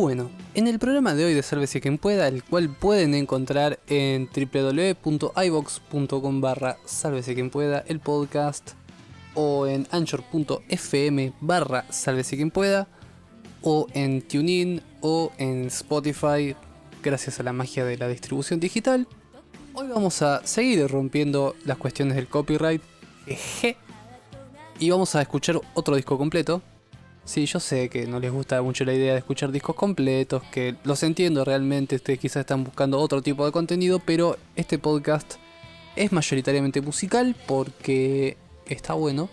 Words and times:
Bueno, 0.00 0.30
en 0.54 0.68
el 0.68 0.78
programa 0.78 1.16
de 1.16 1.24
hoy 1.24 1.34
de 1.34 1.42
Sálvese 1.42 1.80
quien 1.80 1.98
pueda, 1.98 2.28
el 2.28 2.44
cual 2.44 2.68
pueden 2.68 3.16
encontrar 3.16 3.80
en 3.88 4.30
www.ibox.com 4.30 6.40
barra 6.40 6.76
Sálvese 6.84 7.34
quien 7.34 7.50
pueda, 7.50 7.82
el 7.88 7.98
podcast, 7.98 8.74
o 9.34 9.66
en 9.66 9.88
anchor.fm 9.90 11.32
barra 11.40 11.84
Sálvese 11.90 12.36
quien 12.36 12.52
pueda, 12.52 12.86
o 13.60 13.88
en 13.92 14.22
TuneIn, 14.22 14.82
o 15.00 15.32
en 15.36 15.64
Spotify, 15.64 16.54
gracias 17.02 17.40
a 17.40 17.42
la 17.42 17.52
magia 17.52 17.84
de 17.84 17.98
la 17.98 18.06
distribución 18.06 18.60
digital. 18.60 19.08
Hoy 19.74 19.88
vamos 19.88 20.22
a 20.22 20.46
seguir 20.46 20.86
rompiendo 20.86 21.56
las 21.64 21.76
cuestiones 21.76 22.14
del 22.14 22.28
copyright, 22.28 22.82
y 24.78 24.90
vamos 24.90 25.16
a 25.16 25.22
escuchar 25.22 25.60
otro 25.74 25.96
disco 25.96 26.16
completo, 26.16 26.62
Sí, 27.28 27.44
yo 27.44 27.60
sé 27.60 27.90
que 27.90 28.06
no 28.06 28.20
les 28.20 28.32
gusta 28.32 28.62
mucho 28.62 28.86
la 28.86 28.94
idea 28.94 29.12
de 29.12 29.18
escuchar 29.18 29.52
discos 29.52 29.76
completos, 29.76 30.42
que 30.44 30.76
los 30.84 31.02
entiendo 31.02 31.44
realmente, 31.44 31.96
ustedes 31.96 32.18
quizás 32.18 32.40
están 32.40 32.64
buscando 32.64 32.98
otro 32.98 33.20
tipo 33.20 33.44
de 33.44 33.52
contenido, 33.52 33.98
pero 33.98 34.38
este 34.56 34.78
podcast 34.78 35.34
es 35.94 36.10
mayoritariamente 36.10 36.80
musical 36.80 37.36
porque 37.46 38.38
está 38.64 38.94
bueno. 38.94 39.28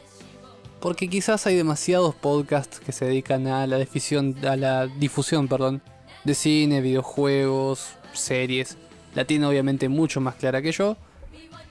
Porque 0.81 1.07
quizás 1.07 1.47
hay 1.47 1.55
demasiados 1.55 2.13
podcasts 2.15 2.81
que 2.81 2.91
se 2.91 3.05
dedican 3.05 3.47
a 3.47 3.65
la 3.65 3.77
difusión, 3.77 4.35
a 4.45 4.57
la 4.57 4.87
difusión, 4.87 5.47
perdón, 5.47 5.81
de 6.25 6.35
cine, 6.35 6.81
videojuegos, 6.81 7.93
series. 8.11 8.75
La 9.13 9.23
tiene 9.23 9.45
obviamente 9.45 9.87
mucho 9.87 10.19
más 10.19 10.35
clara 10.35 10.61
que 10.61 10.73
yo. 10.73 10.97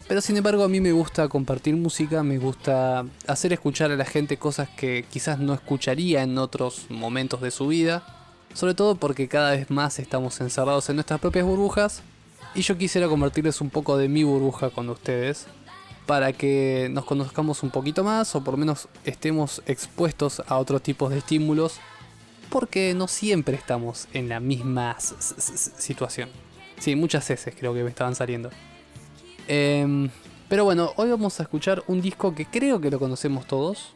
Pero 0.07 0.21
sin 0.21 0.37
embargo 0.37 0.65
a 0.65 0.69
mí 0.69 0.81
me 0.81 0.93
gusta 0.93 1.29
compartir 1.29 1.75
música, 1.77 2.23
me 2.23 2.37
gusta 2.37 3.07
hacer 3.27 3.55
escuchar 3.55 3.91
a 3.91 3.97
la 3.97 4.05
gente 4.05 4.37
cosas 4.37 4.69
que 4.69 5.07
quizás 5.11 5.39
no 5.39 5.55
escucharía 5.55 6.23
en 6.23 6.37
otros 6.37 6.87
momentos 6.91 7.41
de 7.41 7.51
su 7.51 7.69
vida. 7.69 8.05
Sobre 8.53 8.75
todo 8.75 8.97
porque 8.97 9.29
cada 9.29 9.53
vez 9.53 9.71
más 9.71 9.99
estamos 9.99 10.41
encerrados 10.41 10.89
en 10.91 10.97
nuestras 10.97 11.21
propias 11.21 11.47
burbujas. 11.47 12.03
Y 12.55 12.61
yo 12.61 12.77
quisiera 12.77 13.09
convertirles 13.09 13.61
un 13.61 13.71
poco 13.71 13.97
de 13.97 14.09
mi 14.09 14.25
burbuja 14.25 14.71
con 14.71 14.91
ustedes. 14.91 15.47
Para 16.07 16.35
que 16.35 16.89
nos 16.93 17.07
conozcamos 17.07 17.63
un 17.63 17.71
poquito 17.71 18.05
más 18.05 18.37
o 18.37 18.45
por 18.45 18.55
lo 18.55 18.59
menos 18.59 18.89
estemos 19.07 19.63
expuestos 19.65 20.43
a 20.47 20.59
otros 20.59 20.83
tipos 20.83 21.11
de 21.11 21.19
estímulos. 21.19 21.81
Porque 22.51 22.93
no 22.95 23.09
siempre 23.09 23.57
estamos 23.57 24.07
en 24.13 24.29
la 24.29 24.39
misma 24.39 24.97
situación. 25.01 26.29
Sí, 26.79 26.95
muchas 26.95 27.27
veces 27.27 27.55
creo 27.59 27.73
que 27.73 27.83
me 27.83 27.89
estaban 27.89 28.15
saliendo. 28.15 28.51
Em, 29.47 30.11
pero 30.49 30.65
bueno, 30.65 30.93
hoy 30.97 31.11
vamos 31.11 31.39
a 31.41 31.43
escuchar 31.43 31.83
un 31.87 32.01
disco 32.01 32.35
que 32.35 32.47
creo 32.47 32.81
que 32.81 32.91
lo 32.91 32.99
conocemos 32.99 33.47
todos. 33.47 33.95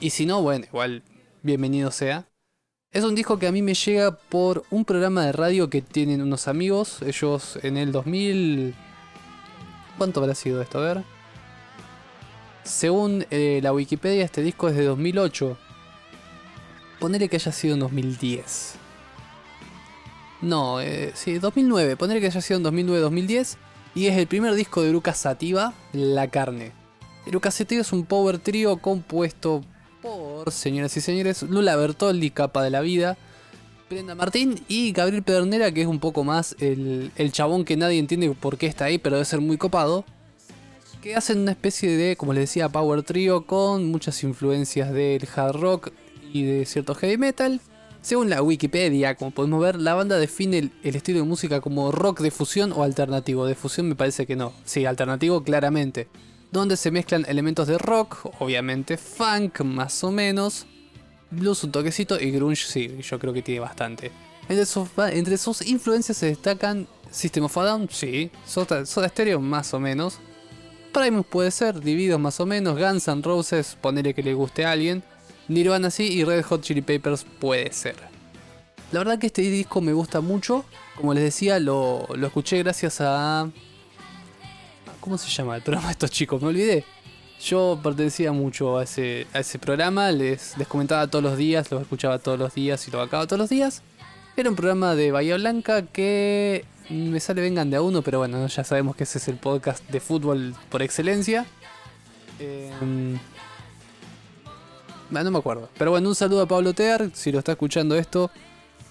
Y 0.00 0.10
si 0.10 0.26
no, 0.26 0.42
bueno, 0.42 0.66
igual, 0.66 1.02
bienvenido 1.42 1.90
sea. 1.90 2.26
Es 2.90 3.04
un 3.04 3.14
disco 3.14 3.38
que 3.38 3.46
a 3.46 3.52
mí 3.52 3.62
me 3.62 3.74
llega 3.74 4.16
por 4.16 4.64
un 4.70 4.84
programa 4.84 5.24
de 5.24 5.32
radio 5.32 5.68
que 5.68 5.82
tienen 5.82 6.22
unos 6.22 6.46
amigos. 6.46 7.02
Ellos 7.02 7.58
en 7.62 7.76
el 7.76 7.90
2000... 7.92 8.74
¿Cuánto 9.98 10.20
habrá 10.20 10.34
sido 10.34 10.60
esto? 10.60 10.78
A 10.78 10.82
ver. 10.82 11.04
Según 12.62 13.26
eh, 13.30 13.60
la 13.62 13.72
Wikipedia, 13.72 14.24
este 14.24 14.42
disco 14.42 14.68
es 14.68 14.76
de 14.76 14.84
2008. 14.84 15.56
Ponele 17.00 17.28
que 17.28 17.36
haya 17.36 17.52
sido 17.52 17.74
en 17.74 17.80
2010. 17.80 18.74
No, 20.42 20.80
eh, 20.80 21.12
sí, 21.14 21.38
2009. 21.38 21.96
Ponele 21.96 22.20
que 22.20 22.26
haya 22.26 22.40
sido 22.40 22.58
en 22.58 22.64
2009-2010 22.64 23.56
y 23.94 24.06
es 24.06 24.16
el 24.16 24.26
primer 24.26 24.54
disco 24.54 24.82
de 24.82 24.90
Eruca 24.90 25.14
Sativa, 25.14 25.72
La 25.92 26.28
Carne. 26.28 26.72
Eruca 27.26 27.50
Sativa 27.50 27.80
es 27.80 27.92
un 27.92 28.04
power 28.04 28.38
trio 28.38 28.78
compuesto 28.78 29.62
por, 30.02 30.50
señoras 30.52 30.96
y 30.96 31.00
señores, 31.00 31.42
Lula 31.42 31.76
Bertoldi, 31.76 32.30
capa 32.30 32.62
de 32.62 32.70
la 32.70 32.80
vida, 32.80 33.16
Brenda 33.88 34.14
Martín 34.14 34.60
y 34.68 34.92
Gabriel 34.92 35.22
Pedernera, 35.22 35.72
que 35.72 35.82
es 35.82 35.86
un 35.86 36.00
poco 36.00 36.24
más 36.24 36.56
el, 36.58 37.12
el 37.16 37.32
chabón 37.32 37.64
que 37.64 37.76
nadie 37.76 37.98
entiende 37.98 38.30
por 38.30 38.58
qué 38.58 38.66
está 38.66 38.86
ahí, 38.86 38.98
pero 38.98 39.16
debe 39.16 39.24
ser 39.24 39.40
muy 39.40 39.56
copado. 39.56 40.04
Que 41.02 41.14
hacen 41.14 41.40
una 41.40 41.52
especie 41.52 41.96
de, 41.96 42.16
como 42.16 42.32
les 42.32 42.44
decía, 42.44 42.68
power 42.68 43.02
trio 43.02 43.46
con 43.46 43.86
muchas 43.90 44.22
influencias 44.24 44.92
del 44.92 45.28
hard 45.34 45.56
rock 45.56 45.92
y 46.32 46.42
de 46.44 46.66
cierto 46.66 46.94
heavy 46.94 47.18
metal. 47.18 47.60
Según 48.04 48.28
la 48.28 48.42
Wikipedia, 48.42 49.14
como 49.14 49.30
podemos 49.30 49.62
ver, 49.62 49.80
la 49.80 49.94
banda 49.94 50.18
define 50.18 50.58
el, 50.82 50.94
estilo 50.94 51.20
de 51.20 51.24
música 51.24 51.62
como 51.62 51.90
rock 51.90 52.20
de 52.20 52.30
fusión 52.30 52.70
o 52.72 52.82
alternativo. 52.82 53.46
De 53.46 53.54
fusión 53.54 53.88
me 53.88 53.94
parece 53.94 54.26
que 54.26 54.36
no. 54.36 54.52
Sí, 54.66 54.84
alternativo 54.84 55.42
claramente. 55.42 56.08
Donde 56.52 56.76
se 56.76 56.90
mezclan 56.90 57.24
elementos 57.26 57.66
de 57.66 57.78
rock, 57.78 58.30
obviamente 58.40 58.98
funk 58.98 59.62
más 59.62 60.04
o 60.04 60.12
menos, 60.12 60.66
blues 61.30 61.64
un 61.64 61.72
toquecito 61.72 62.20
y 62.20 62.30
grunge 62.30 62.66
sí, 62.66 62.94
yo 63.00 63.18
creo 63.18 63.32
que 63.32 63.40
tiene 63.40 63.60
bastante. 63.60 64.12
Entre 64.50 65.38
sus, 65.38 65.66
influencias 65.66 66.18
se 66.18 66.26
destacan 66.26 66.86
System 67.10 67.44
of 67.44 67.56
a 67.56 67.64
Down, 67.64 67.88
sí, 67.90 68.30
Soda, 68.44 68.84
Stereo 68.84 69.40
más 69.40 69.72
o 69.72 69.80
menos, 69.80 70.18
Primus 70.92 71.24
puede 71.24 71.50
ser, 71.50 71.80
Dividos 71.80 72.20
más 72.20 72.38
o 72.38 72.44
menos, 72.44 72.78
Guns 72.78 73.08
N' 73.08 73.22
Roses, 73.22 73.78
ponerle 73.80 74.12
que 74.12 74.22
le 74.22 74.34
guste 74.34 74.66
a 74.66 74.72
alguien, 74.72 75.02
Nirvana 75.48 75.90
sí 75.90 76.04
y 76.12 76.24
Red 76.24 76.44
Hot 76.44 76.62
Chili 76.62 76.82
Peppers 76.82 77.24
puede 77.38 77.72
ser. 77.72 77.96
La 78.92 79.00
verdad 79.00 79.18
que 79.18 79.26
este 79.26 79.42
disco 79.42 79.80
me 79.80 79.92
gusta 79.92 80.20
mucho. 80.20 80.64
Como 80.96 81.14
les 81.14 81.24
decía, 81.24 81.58
lo, 81.58 82.06
escuché 82.24 82.58
gracias 82.62 83.00
a... 83.00 83.50
¿Cómo 85.00 85.18
se 85.18 85.28
llama 85.28 85.56
el 85.56 85.62
programa 85.62 85.88
de 85.88 85.92
estos 85.92 86.10
chicos? 86.10 86.40
Me 86.40 86.48
olvidé. 86.48 86.84
Yo 87.40 87.78
pertenecía 87.82 88.32
mucho 88.32 88.78
a 88.78 88.84
ese, 88.84 89.26
a 89.34 89.40
ese 89.40 89.58
programa, 89.58 90.10
les, 90.12 90.56
les 90.56 90.66
comentaba 90.66 91.08
todos 91.08 91.22
los 91.22 91.36
días, 91.36 91.70
lo 91.70 91.80
escuchaba 91.80 92.18
todos 92.18 92.38
los 92.38 92.54
días 92.54 92.86
y 92.88 92.90
lo 92.90 93.02
acababa 93.02 93.26
todos 93.26 93.40
los 93.40 93.50
días. 93.50 93.82
Era 94.36 94.48
un 94.48 94.56
programa 94.56 94.94
de 94.94 95.12
Bahía 95.12 95.36
Blanca 95.36 95.82
que 95.82 96.64
me 96.88 97.20
sale 97.20 97.42
vengan 97.42 97.70
de 97.70 97.76
a 97.76 97.82
uno, 97.82 98.02
pero 98.02 98.18
bueno, 98.18 98.46
ya 98.46 98.64
sabemos 98.64 98.96
que 98.96 99.04
ese 99.04 99.18
es 99.18 99.28
el 99.28 99.36
podcast 99.36 99.88
de 99.90 100.00
fútbol 100.00 100.54
por 100.70 100.82
excelencia. 100.82 101.46
Eh, 102.38 102.70
no 105.22 105.30
me 105.30 105.38
acuerdo. 105.38 105.68
Pero 105.78 105.90
bueno, 105.92 106.08
un 106.08 106.14
saludo 106.14 106.42
a 106.42 106.46
Pablo 106.46 106.72
Tear. 106.72 107.10
Si 107.12 107.30
lo 107.30 107.38
está 107.38 107.52
escuchando 107.52 107.94
esto, 107.96 108.30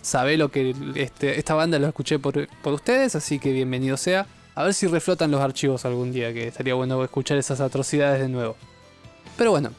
sabe 0.02 0.38
lo 0.38 0.50
que 0.50 0.76
este, 0.96 1.40
esta 1.40 1.56
banda 1.56 1.80
lo 1.80 1.88
escuché 1.88 2.20
por, 2.20 2.48
ustedes, 2.66 3.16
así 3.16 3.40
que 3.40 3.52
bienvenido 3.52 3.98
sea. 3.98 4.28
A 4.56 4.64
ver 4.64 4.74
si 4.76 4.86
reflotan 4.86 5.32
los 5.32 5.42
archivos 5.42 5.84
algún 5.86 6.12
día, 6.12 6.32
que 6.32 6.48
estaría 6.48 6.76
bueno 6.76 7.04
escuchar 7.04 7.38
esas 7.38 7.60
atrocidades 7.60 8.22
de 8.22 8.30
nuevo. 8.30 8.56
Pero 9.36 9.52
bueno, 9.52 9.72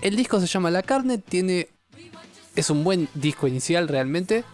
el 0.00 0.16
disco 0.16 0.40
se 0.40 0.46
llama 0.46 0.70
La 0.70 0.82
Carne, 0.82 1.18
tiene. 1.18 1.68
Es 2.54 2.70
un 2.70 2.82
buen 2.82 3.08
disco 3.14 3.46
inicial 3.46 3.88
realmente. 3.88 4.44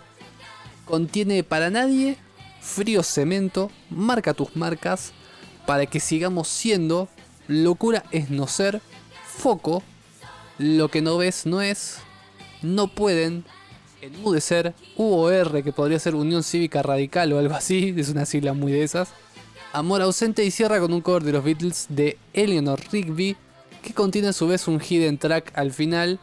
Contiene 0.85 1.45
para 1.45 1.71
nadie, 1.71 2.17
frío 2.61 3.05
cemento, 3.05 3.71
marca 3.89 4.35
tus 4.35 4.57
marcas, 4.57 5.13
para 5.65 5.87
que 5.87 6.01
sigamos 6.01 6.49
siendo, 6.49 7.09
locura 7.47 8.03
es 8.11 8.31
no 8.31 8.49
ser, 8.49 8.81
foco, 9.25 9.85
lo 10.59 10.89
que 10.89 11.03
no 11.03 11.17
ves 11.17 11.47
no 11.47 11.63
es, 11.63 11.99
no 12.63 12.89
pueden, 12.89 13.45
enmudecer, 14.03 14.75
UOR, 14.97 15.63
que 15.63 15.73
podría 15.73 15.99
ser 15.99 16.15
Unión 16.15 16.43
Cívica 16.43 16.83
Radical 16.83 17.33
o 17.33 17.39
algo 17.39 17.55
así, 17.55 17.95
es 17.97 18.09
una 18.09 18.27
sigla 18.27 18.53
muy 18.53 18.73
de 18.73 18.83
esas. 18.83 19.11
Amor 19.73 20.03
ausente 20.03 20.45
y 20.45 20.51
cierra 20.51 20.81
con 20.81 20.93
un 20.93 21.01
cover 21.01 21.23
de 21.23 21.33
los 21.33 21.45
Beatles 21.45 21.87
de 21.89 22.19
Eleanor 22.35 22.81
Rigby, 22.91 23.37
que 23.83 23.95
contiene 23.95 24.29
a 24.29 24.33
su 24.33 24.47
vez 24.47 24.69
un 24.69 24.81
hidden 24.81 25.17
track 25.17 25.51
al 25.55 25.73
final, 25.73 26.19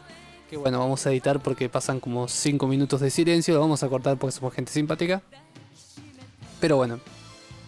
que 0.49 0.57
bueno, 0.57 0.79
vamos 0.79 1.05
a 1.05 1.11
editar 1.11 1.41
porque 1.41 1.67
pasan 1.67 1.99
como 1.99 2.27
5 2.27 2.67
minutos 2.67 3.01
de 3.01 3.09
silencio, 3.09 3.55
lo 3.55 3.59
vamos 3.59 3.81
a 3.81 3.89
cortar 3.89 4.17
porque 4.17 4.35
somos 4.35 4.53
gente 4.53 4.71
simpática. 4.71 5.23
Pero 6.59 6.75
bueno, 6.75 6.99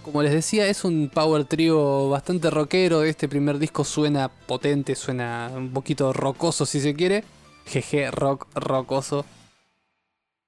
como 0.04 0.24
les 0.24 0.32
decía, 0.32 0.68
es 0.68 0.84
un 0.84 1.10
power 1.14 1.46
trio 1.46 2.10
bastante 2.10 2.50
rockero. 2.50 3.04
Este 3.04 3.28
primer 3.28 3.60
disco 3.60 3.84
suena 3.84 4.30
potente, 4.30 4.96
suena 4.96 5.52
un 5.56 5.72
poquito 5.72 6.14
rocoso 6.14 6.66
si 6.66 6.80
se 6.82 6.96
quiere. 6.96 7.24
Jeje, 7.66 8.10
rock, 8.12 8.48
rocoso. 8.56 9.26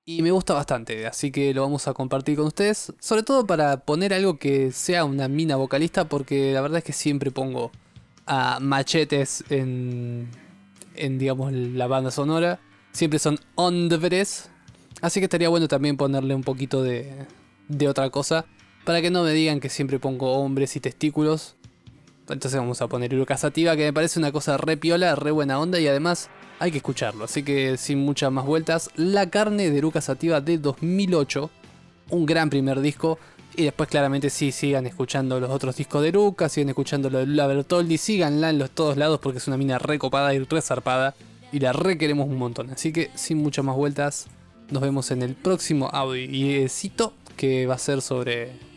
Y 0.05 0.21
me 0.21 0.31
gusta 0.31 0.53
bastante, 0.53 1.07
así 1.07 1.31
que 1.31 1.53
lo 1.53 1.61
vamos 1.61 1.87
a 1.87 1.93
compartir 1.93 2.35
con 2.35 2.47
ustedes. 2.47 2.91
Sobre 2.99 3.23
todo 3.23 3.47
para 3.47 3.77
poner 3.77 4.13
algo 4.13 4.37
que 4.37 4.71
sea 4.71 5.05
una 5.05 5.27
mina 5.29 5.55
vocalista, 5.55 6.09
porque 6.09 6.51
la 6.51 6.61
verdad 6.61 6.79
es 6.79 6.83
que 6.83 6.93
siempre 6.93 7.31
pongo 7.31 7.71
a 8.25 8.59
machetes 8.59 9.45
en, 9.49 10.29
digamos, 10.95 11.53
la 11.53 11.87
banda 11.87 12.11
sonora. 12.11 12.59
Siempre 12.91 13.19
son 13.19 13.39
on 13.55 13.89
the 13.89 14.25
Así 15.01 15.19
que 15.19 15.25
estaría 15.25 15.49
bueno 15.49 15.67
también 15.67 15.95
ponerle 15.97 16.35
un 16.35 16.43
poquito 16.43 16.83
de, 16.83 17.25
de 17.67 17.87
otra 17.87 18.09
cosa. 18.09 18.45
Para 18.85 19.01
que 19.01 19.11
no 19.11 19.23
me 19.23 19.31
digan 19.31 19.59
que 19.59 19.69
siempre 19.69 19.99
pongo 19.99 20.33
hombres 20.33 20.75
y 20.75 20.79
testículos. 20.79 21.55
Entonces 22.29 22.59
vamos 22.59 22.81
a 22.81 22.87
poner 22.87 23.13
Iruka 23.13 23.37
Sativa, 23.37 23.75
que 23.75 23.83
me 23.83 23.93
parece 23.93 24.19
una 24.19 24.31
cosa 24.31 24.57
re 24.57 24.77
piola, 24.77 25.15
re 25.15 25.31
buena 25.31 25.59
onda 25.59 25.79
y 25.79 25.87
además 25.87 26.29
hay 26.59 26.71
que 26.71 26.77
escucharlo. 26.77 27.25
Así 27.25 27.43
que 27.43 27.77
sin 27.77 27.99
muchas 27.99 28.31
más 28.31 28.45
vueltas, 28.45 28.89
La 28.95 29.29
carne 29.29 29.69
de 29.69 29.77
Iruka 29.77 30.01
Sativa 30.01 30.41
de 30.41 30.57
2008. 30.57 31.49
Un 32.09 32.25
gran 32.25 32.49
primer 32.49 32.81
disco. 32.81 33.19
Y 33.55 33.63
después 33.63 33.87
claramente 33.87 34.29
sí, 34.29 34.51
sigan 34.51 34.87
escuchando 34.87 35.39
los 35.39 35.51
otros 35.51 35.75
discos 35.75 36.01
de 36.01 36.07
Eruca, 36.07 36.49
sigan 36.49 36.69
escuchando 36.69 37.09
lo 37.09 37.19
de 37.19 37.27
Lula 37.27 37.45
Bertoldi, 37.45 37.99
síganla 37.99 38.49
en 38.49 38.57
los 38.57 38.71
todos 38.71 38.97
lados 38.97 39.19
porque 39.21 39.37
es 39.37 39.47
una 39.47 39.57
mina 39.57 39.77
re 39.77 39.99
copada 39.99 40.33
y 40.33 40.39
re 40.39 40.61
zarpada. 40.61 41.15
Y 41.51 41.59
la 41.59 41.71
re 41.71 41.97
queremos 41.97 42.27
un 42.27 42.37
montón. 42.37 42.71
Así 42.71 42.91
que 42.91 43.11
sin 43.13 43.37
muchas 43.37 43.63
más 43.63 43.75
vueltas, 43.75 44.27
nos 44.71 44.81
vemos 44.81 45.11
en 45.11 45.21
el 45.21 45.35
próximo 45.35 45.89
audio. 45.93 46.23
Y 46.23 46.67
cito 46.67 47.13
que 47.37 47.67
va 47.67 47.75
a 47.75 47.79
ser 47.79 48.01
sobre. 48.01 48.72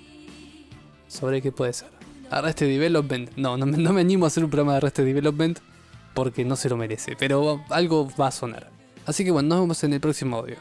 ¿Sobre 1.09 1.41
qué 1.43 1.53
puede 1.53 1.73
ser? 1.73 1.89
Arrested 2.31 2.69
Development. 2.69 3.31
No, 3.37 3.57
no 3.57 3.67
no 3.67 3.93
me 3.93 4.01
animo 4.01 4.25
a 4.25 4.29
hacer 4.29 4.45
un 4.45 4.51
programa 4.51 4.73
de 4.73 4.79
Arrested 4.79 5.05
Development 5.05 5.59
porque 6.15 6.45
no 6.45 6.57
se 6.57 6.69
lo 6.69 6.77
merece. 6.77 7.15
Pero 7.19 7.63
algo 7.71 8.09
va 8.21 8.29
a 8.29 8.33
sonar. 8.33 8.71
Así 9.05 9.25
que 9.25 9.31
bueno, 9.31 9.49
nos 9.51 9.61
vemos 9.61 9.85
en 9.85 9.93
el 9.93 10.01
próximo 10.01 10.37
audio. 10.39 10.57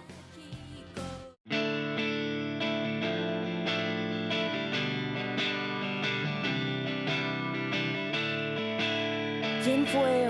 ¿Quién 9.64 9.88
fue 9.88 10.28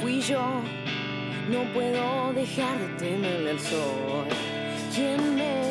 fui 0.00 0.20
yo? 0.20 0.40
No 1.50 1.72
puedo 1.72 2.32
dejar 2.32 2.78
de 2.78 2.86
temerle 2.96 3.50
al 3.50 3.58
sol. 3.58 4.28
¿Quién 4.94 5.34
me 5.34 5.69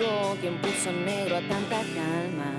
alejó? 0.00 0.36
¿Quién 0.40 0.60
puso 0.60 0.92
negro 0.92 1.36
a 1.36 1.40
tanta 1.40 1.80
calma? 1.94 2.52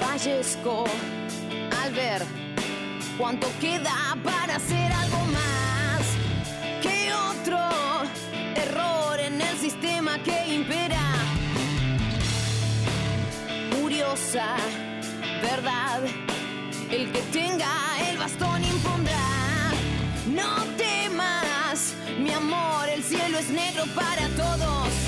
Fallezco 0.00 0.84
al 1.82 1.92
ver 1.92 2.22
cuánto 3.18 3.48
queda 3.60 4.16
para 4.22 4.56
hacer 4.56 4.92
algo 4.92 5.24
más 5.26 6.02
que 6.82 7.12
otro 7.12 7.58
error 8.54 9.18
en 9.20 9.40
el 9.40 9.56
sistema 9.56 10.18
que 10.22 10.54
impera. 10.54 11.00
Curiosa, 13.80 14.56
verdad, 15.42 16.02
el 16.92 17.10
que 17.10 17.22
tenga 17.32 17.72
el 18.10 18.18
bastón 18.18 18.62
impondrá. 18.62 19.18
No 20.26 20.64
temas, 20.76 21.94
mi 22.18 22.30
amor, 22.32 22.88
el 22.88 23.02
cielo 23.02 23.38
es 23.38 23.48
negro 23.48 23.84
para 23.94 24.28
todos. 24.36 25.01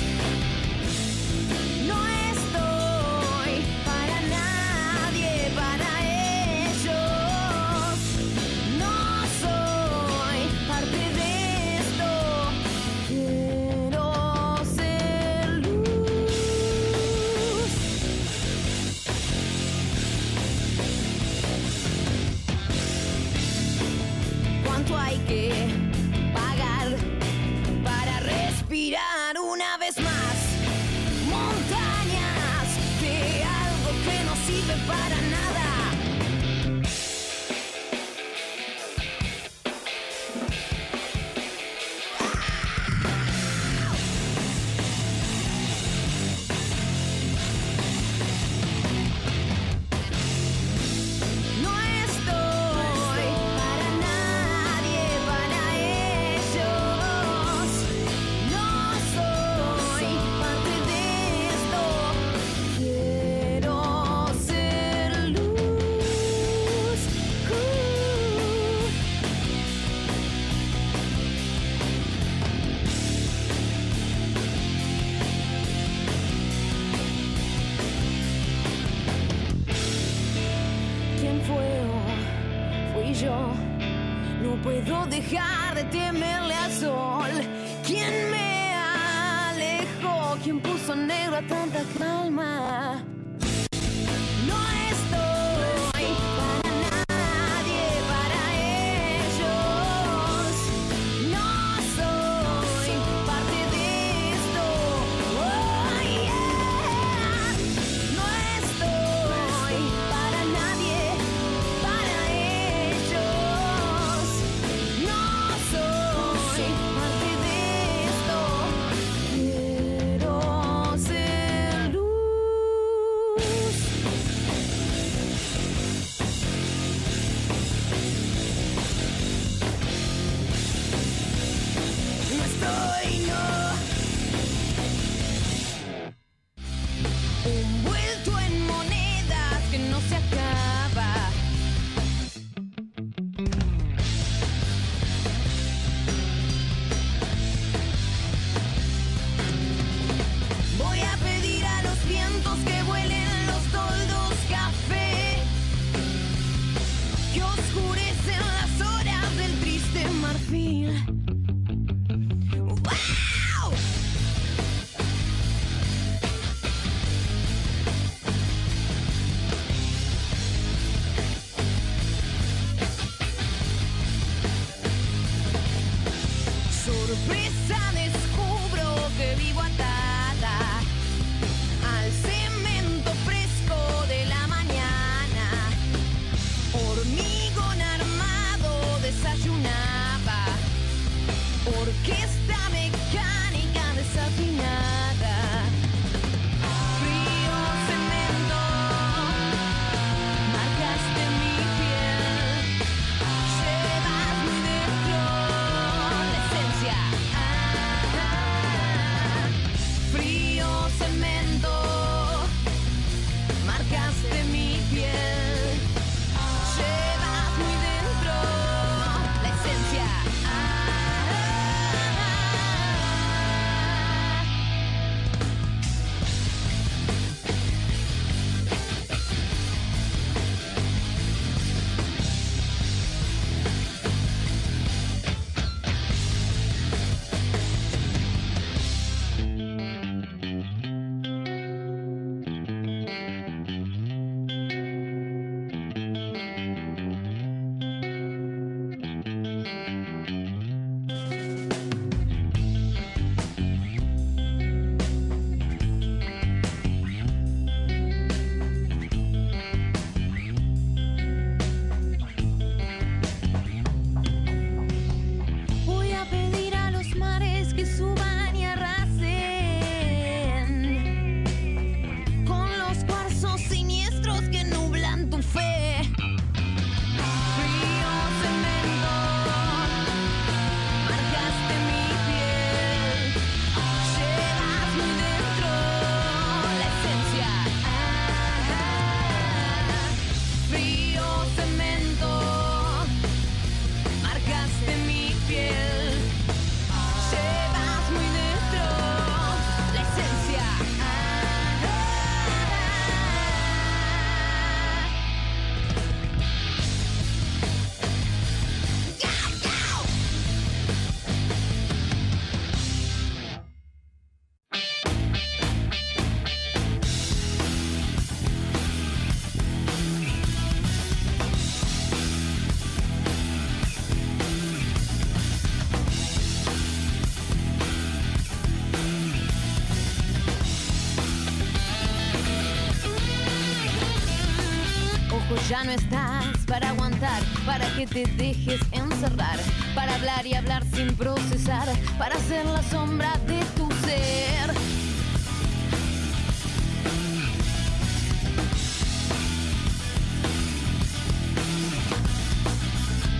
Que 337.95 338.05
te 338.07 338.25
dejes 338.25 338.81
encerrar, 338.91 339.57
para 339.93 340.15
hablar 340.15 340.45
y 340.45 340.53
hablar 340.53 340.83
sin 340.93 341.15
procesar, 341.15 341.87
para 342.17 342.37
ser 342.39 342.65
la 342.65 342.83
sombra 342.83 343.31
de 343.47 343.59
tu 343.77 343.89
ser. 344.05 344.73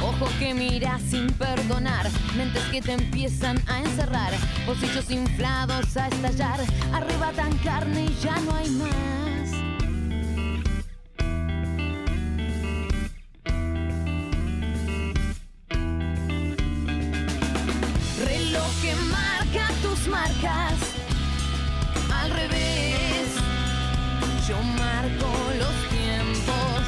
Ojos 0.01 0.31
que 0.39 0.53
miras 0.53 1.01
sin 1.01 1.27
perdonar, 1.33 2.07
mentes 2.37 2.63
que 2.65 2.81
te 2.81 2.93
empiezan 2.93 3.61
a 3.67 3.79
encerrar, 3.79 4.31
bolsillos 4.65 5.11
inflados 5.11 5.97
a 5.97 6.07
estallar, 6.07 6.59
arrebatan 6.93 7.57
carne 7.57 8.05
y 8.05 8.23
ya 8.23 8.39
no 8.39 8.55
hay 8.55 8.69
más. 8.69 9.74
Marcas 20.07 20.73
al 22.13 22.29
revés. 22.31 23.27
Yo 24.47 24.61
marco 24.61 25.29
los 25.57 25.89
tiempos 25.89 26.81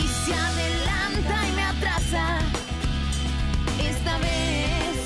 y 0.00 0.06
se 0.06 0.34
adelanta 0.34 1.48
y 1.48 1.52
me 1.52 1.62
atrasa. 1.62 2.38
Esta 3.80 4.18
vez 4.18 4.96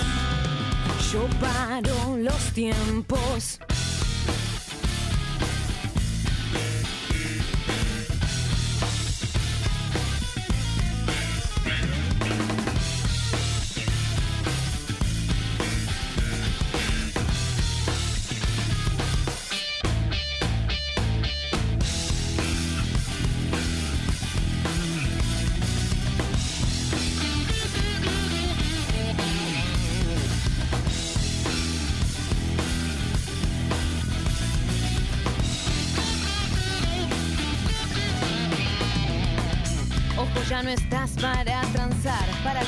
yo 1.13 1.27
paro 1.41 2.17
los 2.19 2.53
tiempos. 2.53 3.59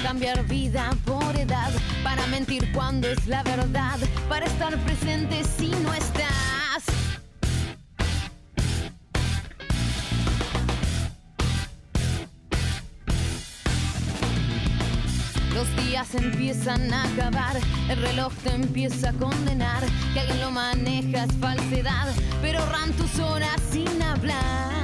Cambiar 0.02 0.44
vida 0.46 0.90
por 1.04 1.36
edad, 1.36 1.72
para 2.02 2.26
mentir 2.28 2.70
cuando 2.72 3.08
es 3.08 3.26
la 3.26 3.42
verdad, 3.42 3.98
para 4.28 4.46
estar 4.46 4.76
presente 4.84 5.42
si 5.44 5.68
no 5.68 5.92
estás. 5.94 6.84
Los 15.54 15.84
días 15.84 16.14
empiezan 16.14 16.92
a 16.92 17.02
acabar, 17.04 17.56
el 17.88 18.00
reloj 18.00 18.32
te 18.44 18.50
empieza 18.50 19.10
a 19.10 19.12
condenar, 19.14 19.82
que 20.14 20.20
alguien 20.20 20.40
lo 20.40 20.50
maneja 20.50 21.24
es 21.24 21.32
falsedad, 21.40 22.14
pero 22.40 22.64
ran 22.66 22.92
tus 22.92 23.18
horas 23.18 23.60
sin 23.70 24.00
hablar. 24.02 24.77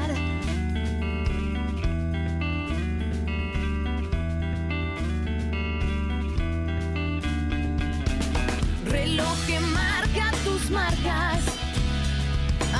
Marcas 10.70 11.42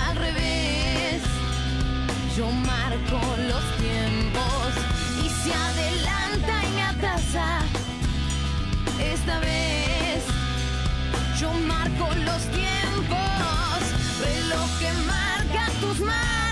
al 0.06 0.16
revés. 0.16 1.22
Yo 2.36 2.50
marco 2.50 3.20
los 3.48 3.64
tiempos 3.78 4.70
y 5.24 5.28
se 5.28 5.54
adelanta 5.54 6.64
y 6.66 6.70
me 6.74 6.82
atrasa. 6.82 7.60
Esta 9.00 9.38
vez 9.40 10.24
yo 11.38 11.52
marco 11.52 12.08
los 12.24 12.42
tiempos. 12.50 13.80
Reloj 14.20 14.78
que 14.78 14.92
marca 15.06 15.70
tus 15.80 16.00
marcas 16.00 16.43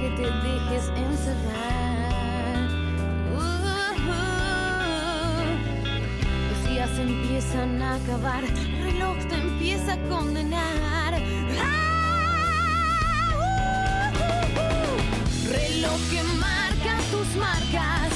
que 0.00 0.08
te 0.10 0.22
dejes 0.22 0.88
encerrar. 0.96 2.68
Uh, 3.34 3.38
Los 6.48 6.70
días 6.70 6.90
empiezan 6.98 7.82
a 7.82 7.94
acabar, 7.96 8.42
el 8.44 8.82
reloj 8.82 9.16
te 9.28 9.34
empieza 9.34 9.92
a 9.94 9.98
condenar. 10.08 11.12
Reloj 15.50 16.00
que 16.10 16.22
marca 16.40 16.96
tus 17.10 17.28
marcas 17.36 18.12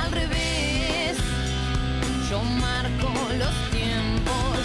al 0.00 0.12
revés. 0.12 1.16
Yo 2.30 2.42
marco 2.42 3.08
los 3.38 3.54
tiempos 3.70 4.58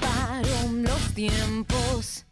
paro 0.00 0.72
los 0.72 1.14
tiempos. 1.14 2.26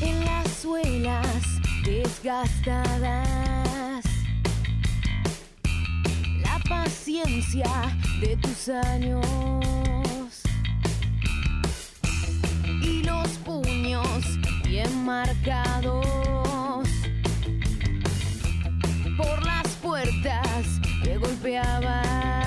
en 0.00 0.24
las 0.24 0.50
suelas 0.60 1.60
desgastadas. 1.84 3.43
La 7.04 7.22
paciencia 7.22 7.98
de 8.18 8.34
tus 8.38 8.70
años 8.70 9.26
y 12.82 13.02
los 13.02 13.28
puños 13.44 14.24
bien 14.64 15.04
marcados 15.04 16.06
por 19.18 19.44
las 19.44 19.68
puertas 19.82 20.80
que 21.02 21.18
golpeabas. 21.18 22.43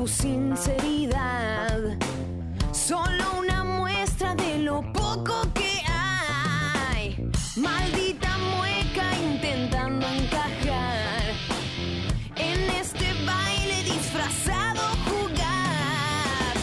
Tu 0.00 0.08
sinceridad. 0.08 1.78
Solo 2.72 3.24
una 3.38 3.64
muestra 3.64 4.34
de 4.34 4.58
lo 4.60 4.80
poco 4.94 5.42
que 5.52 5.82
hay. 5.86 7.30
Maldita 7.56 8.30
mueca 8.56 9.06
intentando 9.30 10.06
encajar. 10.06 11.22
En 12.36 12.60
este 12.80 13.12
baile 13.26 13.82
disfrazado 13.84 14.82
jugás. 15.04 16.60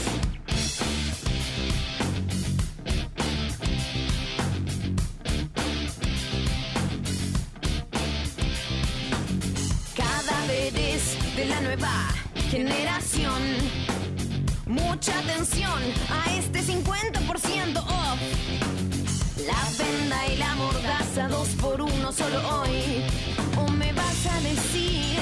Cadáveres 9.96 11.36
de 11.36 11.46
la 11.46 11.62
nueva 11.62 12.08
generación. 12.50 13.07
Mucha 14.98 15.20
atención 15.20 15.84
a 16.10 16.34
este 16.34 16.60
50% 16.64 17.78
off. 17.78 18.20
La 19.46 19.64
venda 19.78 20.28
y 20.28 20.38
la 20.38 20.56
mordaza 20.56 21.28
dos 21.28 21.50
por 21.62 21.80
uno 21.80 22.12
solo 22.12 22.40
hoy. 22.50 23.04
O 23.60 23.70
me 23.74 23.94
vas 23.94 24.26
a 24.26 24.42
decir 24.42 25.20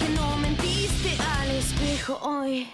que 0.00 0.08
no 0.08 0.36
mentiste 0.38 1.16
al 1.38 1.50
espejo 1.52 2.18
hoy. 2.20 2.68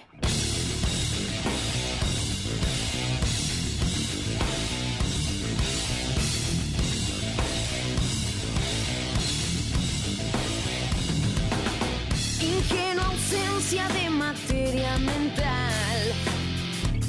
Ingenua 12.40 13.04
ausencia 13.04 13.86
de 13.88 14.08
materia 14.08 14.96
mental. 14.96 15.67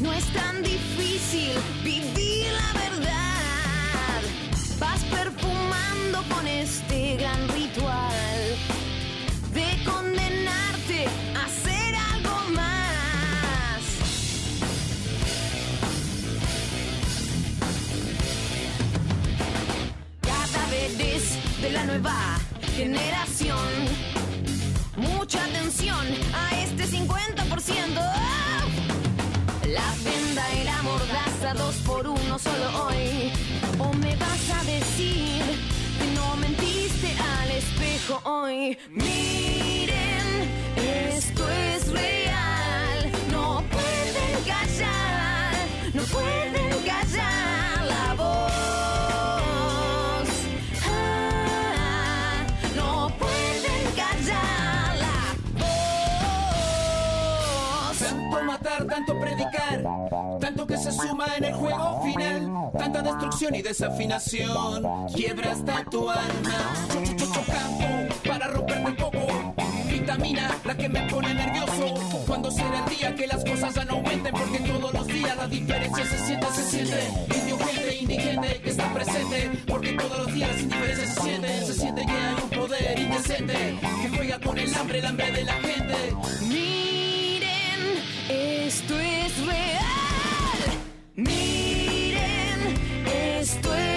No 0.01 0.13
es 0.13 0.25
tan 0.31 0.63
difícil 0.63 1.51
vivir 1.83 2.47
la 2.53 2.79
verdad. 2.79 4.21
Vas 4.79 5.03
perfumando 5.03 6.23
con 6.33 6.47
este 6.47 7.17
gran 7.17 7.49
ritual 7.49 8.55
de 9.53 9.83
condenarte 9.83 11.05
a 11.35 11.45
hacer 11.45 11.95
algo 12.13 12.49
más. 12.51 13.81
Cadáveres 20.21 21.61
de 21.61 21.71
la 21.71 21.83
nueva 21.83 22.39
generación. 22.77 23.73
Mucha 24.95 25.43
atención 25.43 26.05
a 26.33 26.61
este 26.61 26.85
50%. 26.87 28.08
Dos 31.53 31.75
por 31.85 32.07
uno 32.07 32.39
solo 32.39 32.85
hoy. 32.85 33.31
O 33.79 33.93
me 33.93 34.15
vas 34.15 34.49
a 34.53 34.63
decir 34.63 35.43
que 35.97 36.05
no 36.15 36.35
mentiste 36.37 37.09
al 37.19 37.51
espejo 37.51 38.21
hoy. 38.23 38.77
Miren, 38.89 39.88
suma 61.01 61.25
en 61.37 61.43
el 61.43 61.53
juego 61.53 62.01
final, 62.03 62.71
tanta 62.77 63.01
destrucción 63.01 63.55
y 63.55 63.61
desafinación, 63.61 65.07
quiebra 65.13 65.51
hasta 65.51 65.83
tu 65.85 66.09
alma. 66.09 66.73
campo 67.47 68.15
para 68.27 68.47
romperte 68.47 68.89
un 68.89 68.95
poco, 68.95 69.55
vitamina 69.89 70.55
la 70.65 70.75
que 70.75 70.89
me 70.89 71.01
pone 71.09 71.33
nervioso. 71.33 72.23
Cuando 72.27 72.51
será 72.51 72.83
el 72.85 72.97
día 72.97 73.15
que 73.15 73.27
las 73.27 73.43
cosas 73.43 73.73
ya 73.73 73.85
no 73.85 73.93
aumenten, 73.93 74.33
porque 74.33 74.59
todos 74.59 74.93
los 74.93 75.07
días 75.07 75.37
la 75.37 75.47
diferencia 75.47 76.05
se 76.05 76.17
siente, 76.25 76.47
se 76.53 76.63
siente. 76.63 77.07
Indio 77.35 77.57
gente, 77.57 77.95
indigente 77.95 78.61
que 78.61 78.69
está 78.69 78.93
presente, 78.93 79.51
porque 79.67 79.93
todos 79.93 80.17
los 80.17 80.33
días 80.33 80.49
las 80.51 80.61
indiferencias 80.61 81.13
se 81.13 81.21
sienten, 81.21 81.65
se 81.65 81.73
siente 81.73 82.05
que 82.05 82.11
hay 82.11 82.35
un 82.43 82.49
poder 82.49 82.99
indecente 82.99 83.79
que 84.01 84.09
juega 84.09 84.39
con 84.39 84.57
el 84.57 84.73
hambre, 84.75 84.99
el 84.99 85.05
hambre 85.05 85.31
de 85.31 85.43
la 85.43 85.53
gente. 85.53 85.95
Miren, 86.47 88.03
esto 88.29 88.99
es 88.99 89.45
real. 89.45 89.88
Miren, 91.19 92.75
esto 93.05 93.75
es 93.75 93.88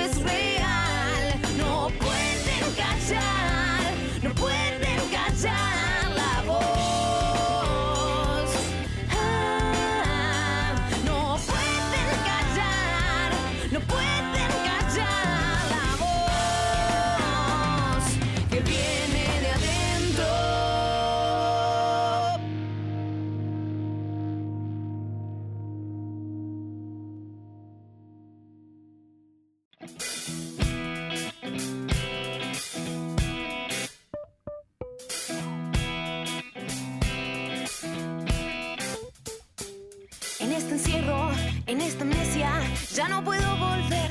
en 41.72 41.80
esta 41.80 42.02
amnesia, 42.02 42.50
ya 42.94 43.08
no 43.08 43.24
puedo 43.24 43.56
volver. 43.56 44.10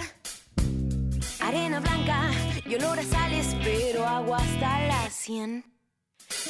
Arena 1.39 1.79
blanca 1.79 2.31
y 2.65 2.73
olor 2.73 2.97
a 2.97 3.03
sales, 3.03 3.55
pero 3.63 4.07
agua 4.07 4.37
hasta 4.37 4.87
las 4.87 5.13
100. 5.13 5.63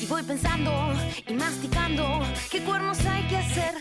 Y 0.01 0.05
voy 0.05 0.23
pensando 0.23 0.71
y 1.27 1.33
masticando 1.33 2.21
qué 2.49 2.63
cuernos 2.63 3.05
hay 3.05 3.27
que 3.27 3.37
hacer. 3.37 3.73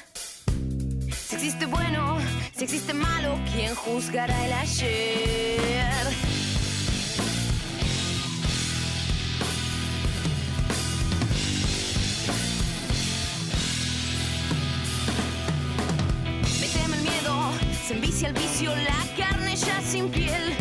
Si 1.13 1.37
existe 1.37 1.67
bueno, 1.67 2.19
si 2.57 2.65
existe 2.65 2.93
malo, 2.95 3.39
¿quién 3.53 3.77
juzgará 3.77 4.47
el 4.47 4.53
ayer? 4.53 5.90
Envicia 17.91 18.29
el 18.29 18.35
vicio, 18.35 18.75
la 18.77 19.17
carne 19.17 19.57
ya 19.57 19.81
sin 19.81 20.09
piel. 20.09 20.60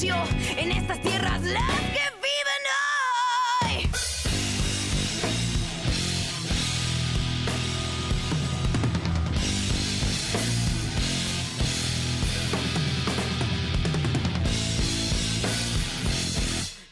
En 0.00 0.70
estas 0.70 1.02
tierras, 1.02 1.42
las 1.42 1.80
que 1.90 2.04
viven 2.22 2.62
hoy. 3.64 3.90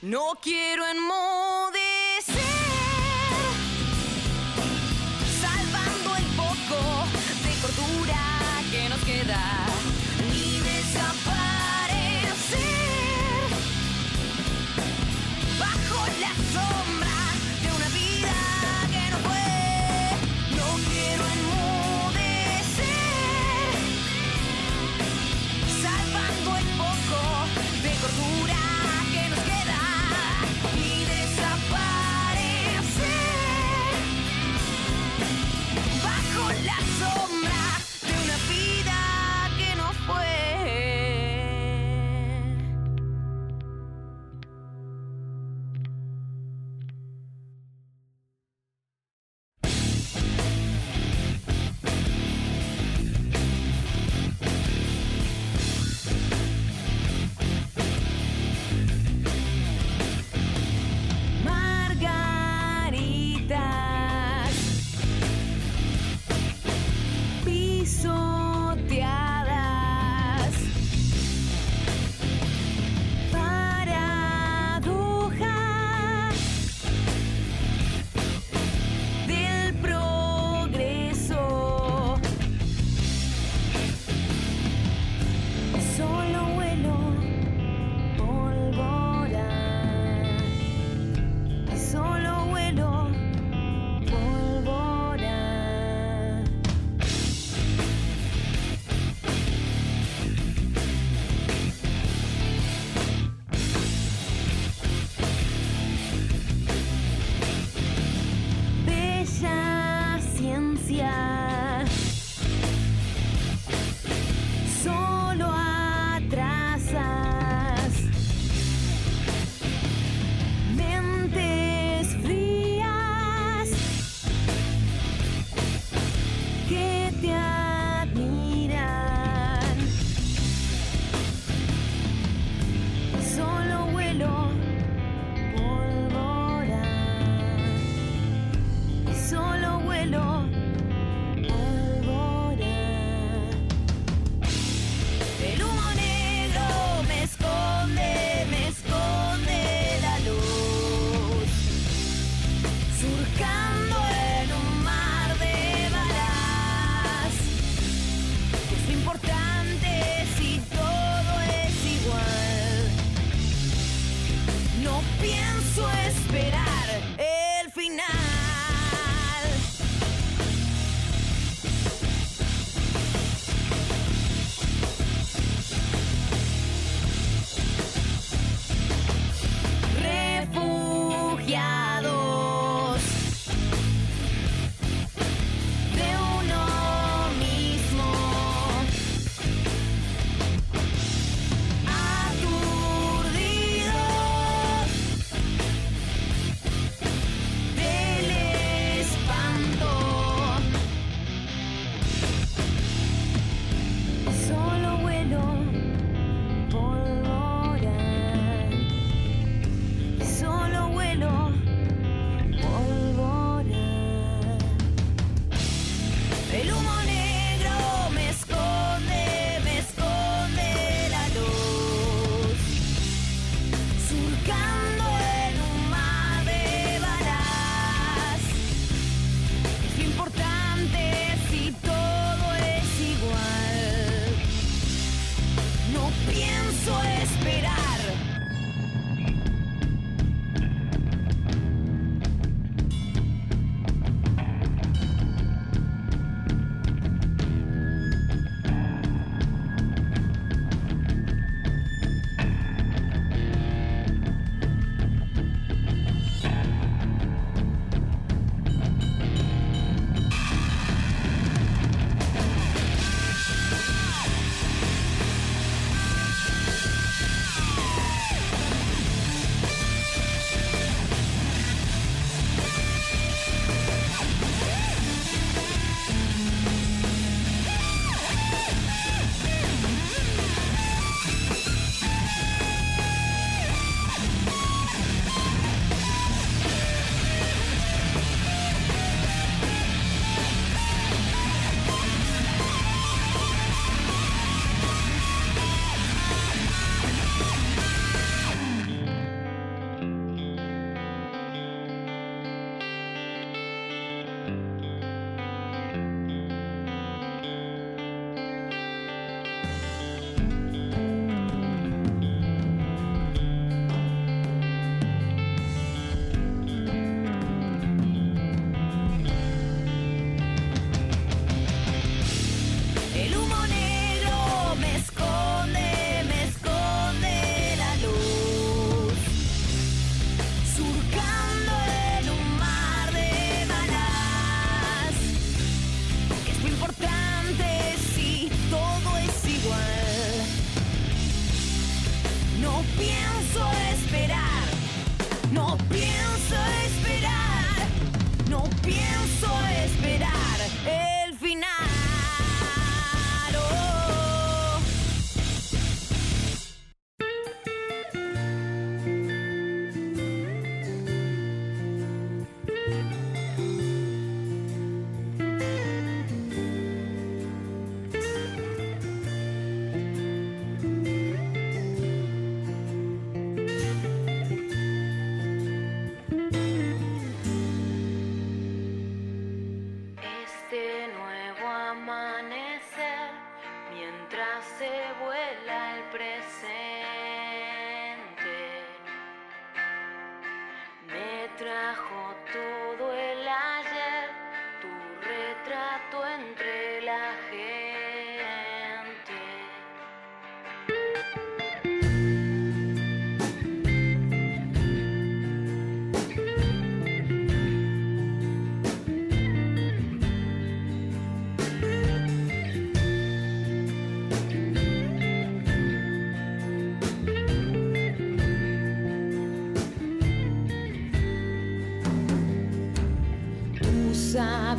No 0.02 0.32
quiero 0.42 0.84
enmudecer, 0.88 1.45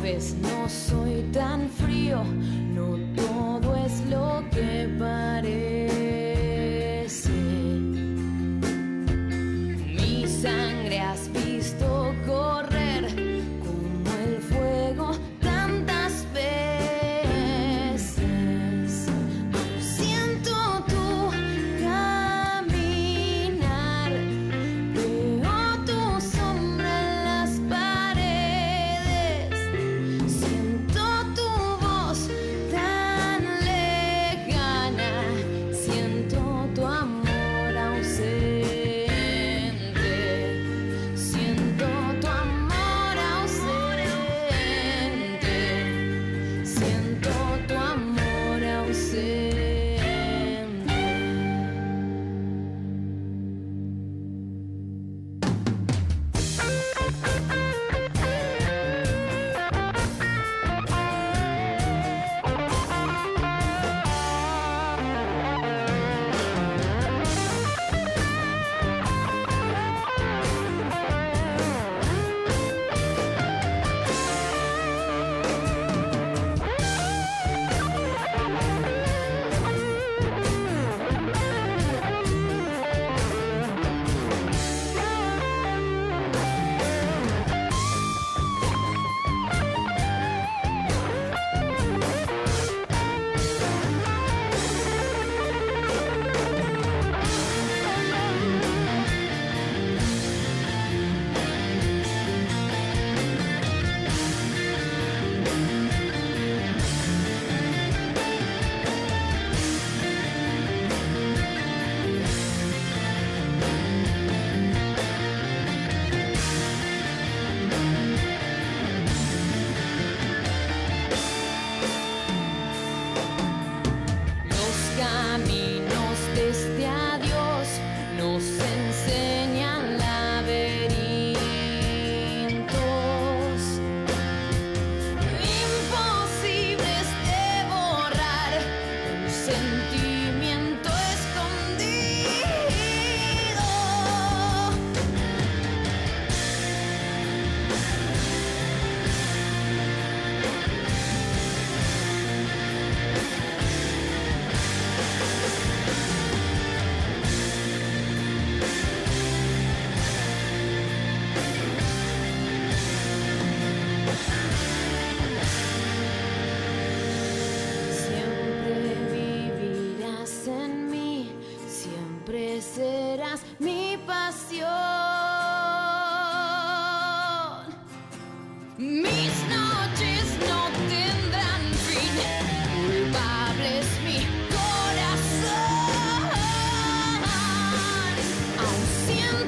sabes, 0.08 0.34
no 0.40 0.57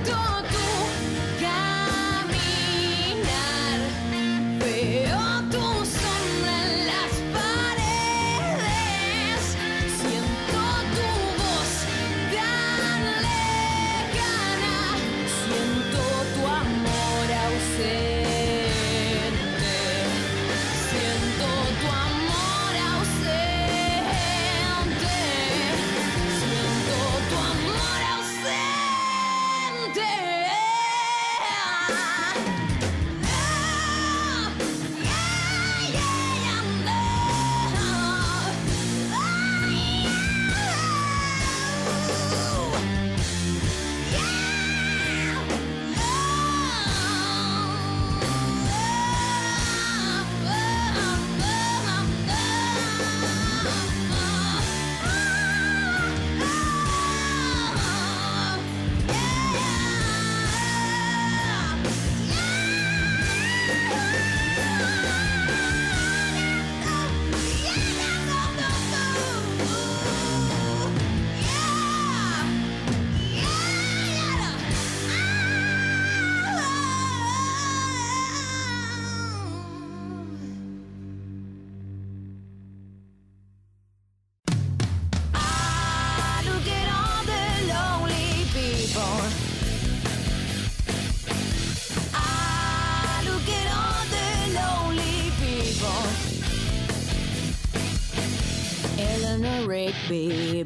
Don't. 0.04 0.39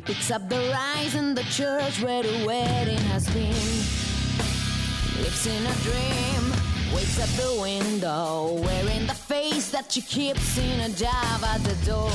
Picks 0.04 0.30
up 0.30 0.48
the 0.50 0.58
rise 0.70 1.14
in 1.14 1.34
the 1.34 1.42
church 1.44 2.02
where 2.02 2.22
the 2.22 2.44
wedding 2.46 2.98
has 3.12 3.26
been. 3.30 3.54
Lives 5.22 5.46
in 5.46 5.64
a 5.64 5.74
dream, 5.86 6.52
wakes 6.94 7.18
up 7.18 7.28
the 7.42 7.60
window, 7.60 8.60
wearing 8.62 9.06
the 9.06 9.14
face 9.14 9.70
that 9.70 9.90
she 9.90 10.02
keeps 10.02 10.58
in 10.58 10.80
a 10.80 10.90
job 10.90 11.42
at 11.42 11.62
the 11.64 11.74
door. 11.86 12.10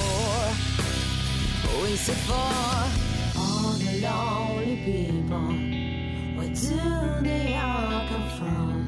Who 1.65 1.85
is 1.85 2.09
it 2.09 2.17
for? 2.29 2.53
All 3.39 3.73
the 3.73 4.01
lonely 4.01 4.77
people. 4.85 5.49
Where 6.37 6.53
do 6.53 7.23
they 7.23 7.55
all 7.57 8.07
come 8.07 8.29
from? 8.37 8.79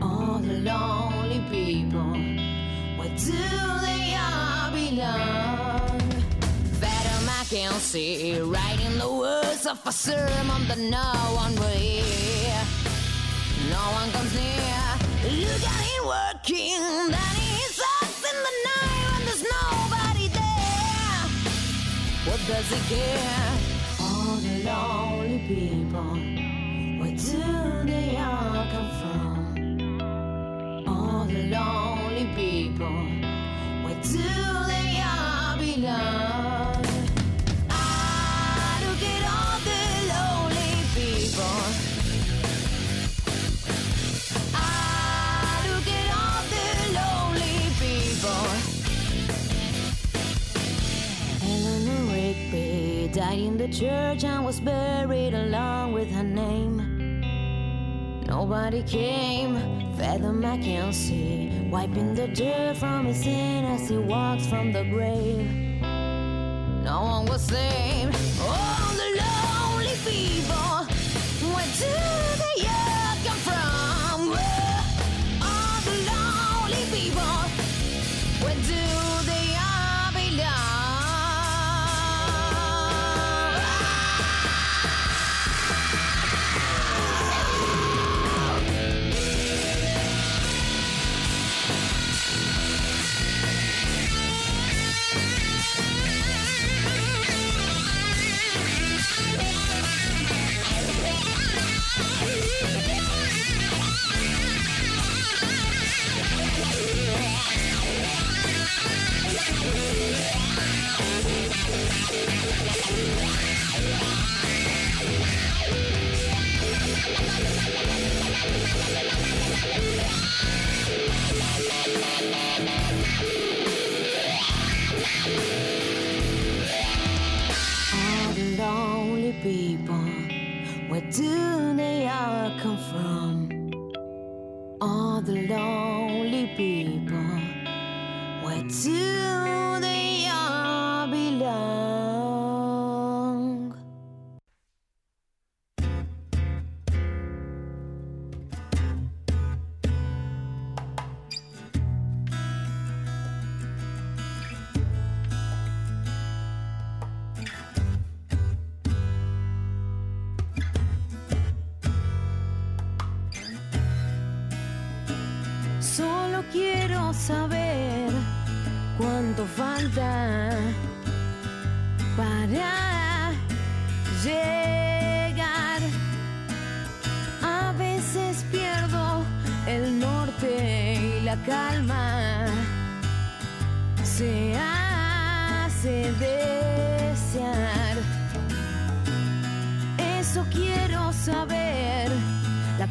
All 0.00 0.38
the 0.38 0.58
lonely 0.60 1.40
people. 1.50 2.12
Where 2.96 3.16
do 3.16 3.32
they 3.86 4.16
all 4.16 4.70
belong? 4.70 5.45
Can 7.56 7.72
see 7.80 8.38
writing 8.38 8.98
the 8.98 9.10
words 9.10 9.64
of 9.64 9.80
a 9.86 9.90
sermon 9.90 10.68
that 10.68 10.76
no 10.76 11.08
one 11.42 11.54
will 11.54 11.78
hear. 11.88 12.60
No 13.70 13.82
one 13.98 14.10
comes 14.10 14.34
near. 14.34 14.84
Look 15.40 15.64
at 15.64 15.80
him 15.88 16.02
working, 16.04 16.84
then 17.14 17.34
he 17.40 17.56
sucks 17.80 18.20
in 18.30 18.36
the 18.46 18.54
night 18.68 19.04
when 19.08 19.22
there's 19.24 19.44
nobody 19.56 20.26
there. 20.36 21.24
What 22.28 22.40
does 22.46 22.68
he 22.74 22.80
care? 22.92 23.50
All 24.04 24.36
the 24.44 24.54
lonely 24.68 25.38
people, 25.48 26.12
where 27.00 27.16
do 27.16 27.40
they 27.90 28.18
all 28.18 28.66
come 28.74 28.90
from? 29.00 29.38
All 30.86 31.24
the 31.24 31.40
lonely 31.56 32.26
people, 32.36 32.98
where 33.82 34.00
do 34.02 34.28
they 34.68 35.00
all 35.00 35.56
belong? 35.56 36.75
Died 53.26 53.38
in 53.38 53.56
the 53.56 53.68
church 53.68 54.24
and 54.24 54.44
was 54.44 54.60
buried 54.60 55.34
along 55.34 55.92
with 55.92 56.08
her 56.10 56.22
name. 56.22 56.76
Nobody 58.26 58.82
came, 58.82 59.54
Father 59.96 60.32
Mackenzie, 60.32 61.68
wiping 61.70 62.14
the 62.14 62.28
dirt 62.28 62.76
from 62.76 63.06
his 63.06 63.22
sin 63.22 63.64
as 63.64 63.88
he 63.88 63.96
walks 63.96 64.46
from 64.46 64.72
the 64.72 64.84
grave. 64.84 65.50
No 66.88 66.98
one 67.12 67.26
was 67.26 67.42
saved. 67.42 68.16
All 68.40 68.92
the 69.00 69.10
lonely 69.22 69.96
people, 70.04 70.78
where 71.54 71.70
do 71.80 72.15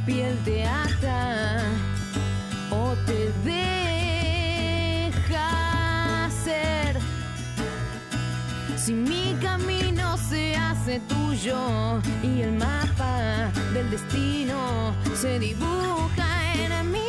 piel 0.06 0.38
te 0.46 0.64
ata 0.66 1.64
o 2.70 2.96
te 3.08 3.32
deja 3.44 5.10
ser. 6.44 7.00
Si 8.78 8.94
mi 8.94 9.36
camino 9.42 10.18
se 10.18 10.56
hace 10.56 11.00
tuyo 11.02 12.02
y 12.22 12.42
el 12.42 12.52
mapa 12.54 13.52
del 13.74 13.90
destino 13.90 14.94
se 15.16 15.40
dibuja 15.40 16.54
en 16.54 16.92
mi 16.92 17.05